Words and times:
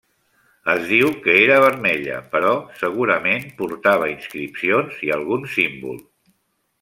Es 0.71 0.79
diu 0.91 1.09
que 1.25 1.35
era 1.41 1.57
vermella 1.63 2.15
però 2.31 2.53
segurament 2.81 3.45
portava 3.59 4.09
inscripcions 4.15 5.05
i 5.09 5.13
algun 5.17 5.47
símbol. 5.57 6.01